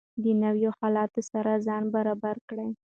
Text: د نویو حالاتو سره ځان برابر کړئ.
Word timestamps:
د 0.23 0.25
نویو 0.43 0.69
حالاتو 0.79 1.21
سره 1.31 1.51
ځان 1.67 1.83
برابر 1.95 2.35
کړئ. 2.49 2.69